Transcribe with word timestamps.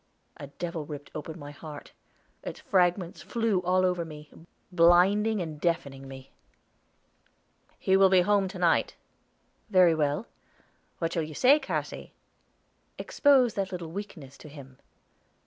A 0.37 0.47
devil 0.47 0.83
ripped 0.83 1.11
open 1.13 1.37
my 1.37 1.51
heart; 1.51 1.91
its 2.41 2.59
fragments 2.59 3.21
flew 3.21 3.59
all 3.61 3.85
over 3.85 4.03
me, 4.03 4.31
blinding 4.71 5.43
and 5.43 5.61
deafening 5.61 6.07
me. 6.07 6.31
"He 7.77 7.95
will 7.95 8.09
be 8.09 8.21
home 8.21 8.47
to 8.47 8.57
night." 8.57 8.95
"Very 9.69 9.93
well." 9.93 10.25
"What 10.97 11.13
shall 11.13 11.21
you 11.21 11.35
say, 11.35 11.59
Cassy?" 11.59 12.13
"Expose 12.97 13.53
that 13.53 13.71
little 13.71 13.91
weakness 13.91 14.39
to 14.39 14.49
him." 14.49 14.79